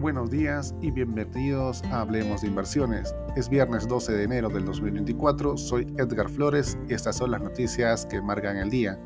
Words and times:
Buenos 0.00 0.30
días 0.30 0.74
y 0.82 0.90
bienvenidos 0.90 1.82
a 1.84 2.02
Hablemos 2.02 2.42
de 2.42 2.48
Inversiones. 2.48 3.14
Es 3.34 3.48
viernes 3.48 3.88
12 3.88 4.12
de 4.12 4.24
enero 4.24 4.50
del 4.50 4.66
2024, 4.66 5.56
soy 5.56 5.86
Edgar 5.96 6.28
Flores 6.28 6.76
y 6.88 6.92
estas 6.92 7.16
son 7.16 7.30
las 7.30 7.40
noticias 7.40 8.04
que 8.04 8.20
marcan 8.20 8.58
el 8.58 8.68
día. 8.68 9.00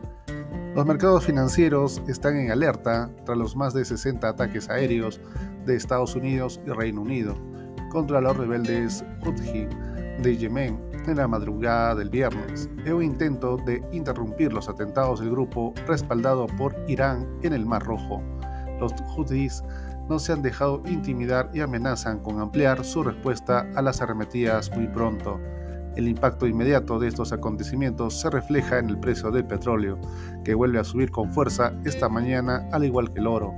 Los 0.74 0.84
mercados 0.84 1.24
financieros 1.24 2.02
están 2.08 2.36
en 2.36 2.50
alerta 2.50 3.08
tras 3.24 3.38
los 3.38 3.54
más 3.54 3.72
de 3.72 3.84
60 3.84 4.28
ataques 4.28 4.68
aéreos 4.68 5.20
de 5.64 5.76
Estados 5.76 6.16
Unidos 6.16 6.60
y 6.66 6.70
Reino 6.70 7.02
Unido 7.02 7.36
contra 7.90 8.20
los 8.20 8.36
rebeldes 8.36 9.04
Houthi 9.22 9.68
de 10.22 10.36
Yemen 10.36 10.80
en 11.06 11.16
la 11.16 11.28
madrugada 11.28 11.94
del 11.94 12.10
viernes, 12.10 12.68
en 12.84 12.94
un 12.94 13.02
intento 13.04 13.56
de 13.58 13.82
interrumpir 13.92 14.52
los 14.52 14.68
atentados 14.68 15.20
del 15.20 15.30
grupo 15.30 15.72
respaldado 15.86 16.46
por 16.46 16.74
Irán 16.88 17.28
en 17.42 17.52
el 17.52 17.64
Mar 17.64 17.84
Rojo. 17.84 18.22
Los 18.80 18.92
Houthis 19.14 19.62
no 20.08 20.18
se 20.18 20.32
han 20.32 20.42
dejado 20.42 20.82
intimidar 20.86 21.50
y 21.54 21.60
amenazan 21.60 22.18
con 22.18 22.40
ampliar 22.40 22.84
su 22.84 23.04
respuesta 23.04 23.66
a 23.76 23.82
las 23.82 24.00
arremetidas 24.00 24.74
muy 24.74 24.88
pronto. 24.88 25.38
El 25.96 26.08
impacto 26.08 26.46
inmediato 26.46 26.98
de 26.98 27.08
estos 27.08 27.32
acontecimientos 27.32 28.20
se 28.20 28.30
refleja 28.30 28.78
en 28.78 28.88
el 28.88 28.98
precio 28.98 29.30
del 29.30 29.44
petróleo, 29.44 29.98
que 30.44 30.54
vuelve 30.54 30.78
a 30.78 30.84
subir 30.84 31.10
con 31.10 31.30
fuerza 31.30 31.72
esta 31.84 32.08
mañana 32.08 32.68
al 32.72 32.84
igual 32.84 33.12
que 33.12 33.20
el 33.20 33.26
oro. 33.26 33.52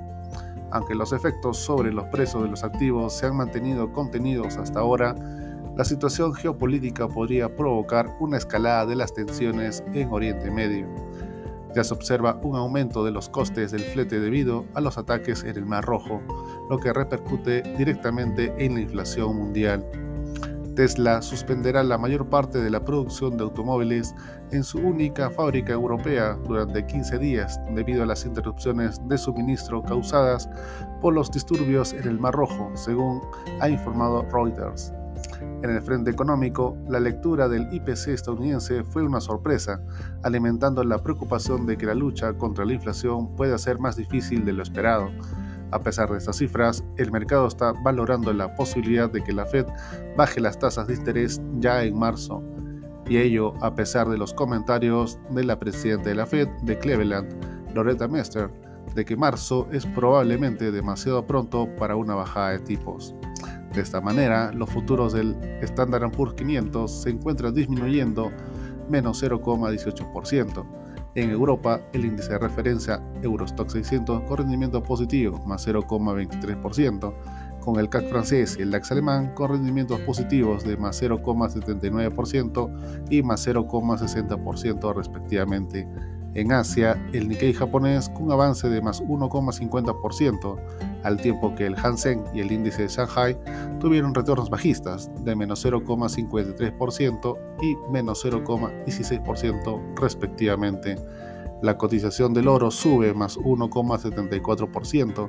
Aunque 0.71 0.95
los 0.95 1.13
efectos 1.13 1.59
sobre 1.59 1.93
los 1.93 2.05
precios 2.07 2.43
de 2.43 2.49
los 2.49 2.65
activos 2.65 3.13
se 3.13 3.27
han 3.27 3.37
mantenido 3.37 3.93
contenidos 3.93 4.57
hasta 4.57 4.81
ahora, 4.81 5.15
la 5.77 5.85
situación 5.85 6.35
geopolítica 6.35 7.09
podría 7.09 7.55
provocar 7.55 8.15
una 8.21 8.37
escalada 8.37 8.85
de 8.87 8.97
las 8.97 9.15
tensiones 9.15 9.83
en 9.95 10.13
Oriente 10.13 10.51
Medio. 10.51 10.87
Ya 11.75 11.85
se 11.85 11.95
observa 11.95 12.39
un 12.43 12.57
aumento 12.57 13.05
de 13.05 13.11
los 13.11 13.29
costes 13.29 13.73
del 13.73 13.81
flete 13.81 14.21
debido 14.21 14.67
a 14.75 14.81
los 14.81 14.99
ataques 14.99 15.43
en 15.43 15.57
el 15.57 15.67
Mar 15.67 15.85
Rojo, 15.85 16.21
lo 16.69 16.79
que 16.79 16.93
repercute 16.93 17.63
directamente 17.77 18.53
en 18.59 18.75
la 18.75 18.81
inflación 18.81 19.37
mundial. 19.37 19.85
Tesla 20.75 21.21
suspenderá 21.21 21.83
la 21.83 21.99
mayor 21.99 22.29
parte 22.29 22.59
de 22.59 22.71
la 22.71 22.85
producción 22.85 23.37
de 23.37 23.45
automóviles 23.45 24.15
en 24.53 24.65
su 24.65 24.79
única 24.79 25.31
fábrica 25.31 25.73
europea 25.73 26.39
durante 26.47 26.87
15 26.87 27.19
días 27.19 27.61
debido 27.75 28.03
a 28.03 28.07
las 28.07 28.25
interrupciones 28.25 29.01
de 29.07 29.19
suministro 29.19 29.83
causadas 29.83 30.49
por 31.01 31.13
los 31.13 31.31
disturbios 31.31 31.93
en 31.93 32.09
el 32.09 32.19
Mar 32.19 32.35
Rojo, 32.35 32.71
según 32.75 33.21
ha 33.61 33.69
informado 33.69 34.23
Reuters. 34.33 34.95
En 35.63 35.71
el 35.71 35.81
frente 35.83 36.11
económico, 36.11 36.77
la 36.89 36.99
lectura 36.99 37.49
del 37.49 37.73
IPC 37.73 38.09
estadounidense 38.09 38.83
fue 38.83 39.05
una 39.05 39.21
sorpresa, 39.21 39.81
alimentando 40.23 40.83
la 40.83 40.99
preocupación 40.99 41.67
de 41.67 41.77
que 41.77 41.87
la 41.87 41.95
lucha 41.95 42.33
contra 42.35 42.65
la 42.65 42.73
inflación 42.73 43.37
pueda 43.37 43.57
ser 43.59 43.79
más 43.79 43.97
difícil 43.97 44.45
de 44.45 44.53
lo 44.53 44.63
esperado. 44.63 45.11
A 45.71 45.81
pesar 45.81 46.11
de 46.11 46.19
estas 46.19 46.37
cifras, 46.37 46.85
el 46.97 47.13
mercado 47.13 47.47
está 47.47 47.73
valorando 47.85 48.33
la 48.33 48.55
posibilidad 48.57 49.09
de 49.09 49.23
que 49.23 49.33
la 49.33 49.47
Fed 49.47 49.67
baje 50.17 50.41
las 50.41 50.59
tasas 50.59 50.87
de 50.87 50.95
interés 50.95 51.41
ya 51.61 51.83
en 51.85 51.99
marzo, 51.99 52.43
y 53.09 53.19
ello 53.19 53.55
a 53.63 53.75
pesar 53.75 54.09
de 54.09 54.19
los 54.19 54.35
comentarios 54.35 55.19
de 55.31 55.45
la 55.45 55.59
presidenta 55.59 56.09
de 56.09 56.15
la 56.15 56.27
Fed 56.27 56.49
de 56.63 56.79
Cleveland, 56.79 57.33
Loretta 57.75 58.09
Mester, 58.09 58.51
de 58.95 59.05
que 59.05 59.17
marzo 59.17 59.69
es 59.73 59.87
probablemente 59.87 60.71
demasiado 60.71 61.27
pronto 61.27 61.69
para 61.77 61.97
una 61.97 62.15
bajada 62.15 62.51
de 62.51 62.59
tipos. 62.59 63.15
De 63.75 63.81
esta 63.81 64.03
manera, 64.03 64.53
los 64.53 64.69
futuros 64.69 65.15
del 65.15 65.35
Standard 65.63 66.11
Poor's 66.11 66.35
500 66.35 66.91
se 66.91 67.11
encuentran 67.11 67.55
disminuyendo 67.55 68.31
menos 68.91 69.23
0,18%. 69.23 70.67
En 71.15 71.31
Europa, 71.31 71.81
el 71.93 72.05
índice 72.05 72.33
de 72.33 72.39
referencia 72.39 73.03
Eurostock 73.23 73.71
600 73.71 74.23
con 74.23 74.39
rendimiento 74.39 74.83
positivo, 74.83 75.39
más 75.47 75.67
0,23%, 75.67 77.15
con 77.61 77.79
el 77.79 77.89
CAC 77.89 78.09
francés 78.09 78.57
y 78.59 78.63
el 78.63 78.71
DAX 78.71 78.93
alemán 78.93 79.35
con 79.35 79.51
rendimientos 79.51 80.01
positivos 80.01 80.65
de 80.65 80.77
más 80.77 81.03
0,79% 81.03 83.09
y 83.11 83.23
más 83.23 83.47
0,60% 83.47 84.95
respectivamente. 84.95 85.89
En 86.35 86.51
Asia, 86.51 86.97
el 87.13 87.29
Nikkei 87.29 87.53
japonés 87.53 88.09
con 88.09 88.23
un 88.23 88.33
avance 88.33 88.67
de 88.71 88.81
más 88.81 89.03
1,50%, 89.03 90.57
al 91.03 91.19
tiempo 91.19 91.55
que 91.55 91.67
el 91.67 91.77
Hansen 91.77 92.25
y 92.33 92.41
el 92.41 92.51
índice 92.51 92.83
de 92.83 92.89
Shanghai 92.89 93.37
tuvieron 93.81 94.15
retornos 94.15 94.49
bajistas 94.49 95.11
de 95.25 95.37
menos 95.37 95.63
0,53% 95.63 97.39
y 97.61 97.77
menos 97.93 98.25
0,16% 98.25 99.95
respectivamente. 100.01 100.97
La 101.61 101.77
cotización 101.77 102.33
del 102.33 102.49
oro 102.49 102.71
sube 102.71 103.13
más 103.13 103.37
1,74%, 103.39 105.29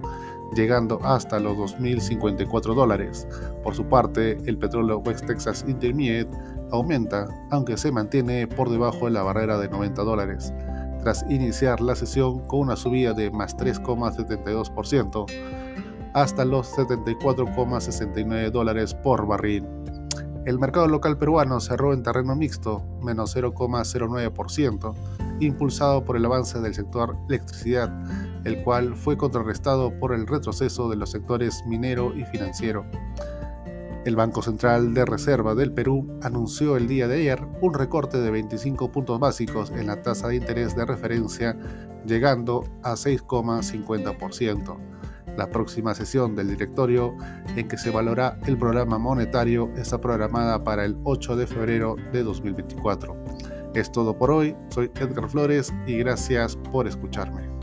llegando 0.55 0.99
hasta 1.03 1.37
los 1.39 1.57
2.054 1.57 2.73
dólares. 2.73 3.27
Por 3.61 3.75
su 3.75 3.85
parte, 3.85 4.37
el 4.45 4.57
petróleo 4.57 4.99
West 4.99 5.25
Texas 5.25 5.65
Intermediate 5.67 6.31
aumenta, 6.71 7.27
aunque 7.51 7.75
se 7.75 7.91
mantiene 7.91 8.47
por 8.47 8.69
debajo 8.69 9.05
de 9.05 9.11
la 9.11 9.21
barrera 9.21 9.59
de 9.59 9.67
90 9.67 10.01
dólares 10.01 10.53
tras 11.03 11.25
iniciar 11.29 11.81
la 11.81 11.95
sesión 11.95 12.47
con 12.47 12.61
una 12.61 12.77
subida 12.77 13.13
de 13.13 13.29
más 13.29 13.57
3,72% 13.57 15.25
hasta 16.13 16.45
los 16.45 16.71
74,69 16.77 18.51
dólares 18.51 18.93
por 18.93 19.27
barril. 19.27 19.67
El 20.45 20.59
mercado 20.59 20.87
local 20.87 21.17
peruano 21.17 21.59
cerró 21.59 21.93
en 21.93 22.03
terreno 22.03 22.35
mixto, 22.35 22.83
menos 23.01 23.35
0,09%, 23.35 24.93
impulsado 25.39 26.05
por 26.05 26.15
el 26.15 26.25
avance 26.25 26.59
del 26.59 26.73
sector 26.73 27.17
electricidad, 27.27 27.91
el 28.45 28.63
cual 28.63 28.95
fue 28.95 29.17
contrarrestado 29.17 29.97
por 29.99 30.13
el 30.13 30.25
retroceso 30.25 30.89
de 30.89 30.95
los 30.95 31.11
sectores 31.11 31.63
minero 31.65 32.13
y 32.15 32.23
financiero. 32.25 32.85
El 34.05 34.17
Banco 34.17 34.41
Central 34.41 34.93
de 34.93 35.05
Reserva 35.05 35.55
del 35.55 35.71
Perú 35.71 36.19
anunció 36.21 36.75
el 36.75 36.87
día 36.89 37.07
de 37.07 37.21
ayer 37.21 37.47
un 37.61 37.73
recorte 37.73 38.19
de 38.19 38.31
25 38.31 38.91
puntos 38.91 39.17
básicos 39.17 39.71
en 39.71 39.87
la 39.87 40.01
tasa 40.01 40.27
de 40.27 40.35
interés 40.35 40.75
de 40.75 40.85
referencia, 40.85 41.57
llegando 42.05 42.65
a 42.83 42.95
6,50%. 42.95 44.77
La 45.37 45.49
próxima 45.49 45.95
sesión 45.95 46.35
del 46.35 46.49
directorio 46.49 47.15
en 47.55 47.69
que 47.69 47.77
se 47.77 47.91
valora 47.91 48.37
el 48.45 48.57
programa 48.57 48.97
monetario 48.97 49.71
está 49.77 50.01
programada 50.01 50.61
para 50.65 50.83
el 50.83 50.97
8 51.05 51.37
de 51.37 51.47
febrero 51.47 51.95
de 52.11 52.23
2024. 52.23 53.15
Es 53.73 53.89
todo 53.89 54.17
por 54.17 54.31
hoy, 54.31 54.53
soy 54.67 54.91
Edgar 54.95 55.29
Flores 55.29 55.73
y 55.87 55.97
gracias 55.97 56.57
por 56.57 56.87
escucharme. 56.87 57.62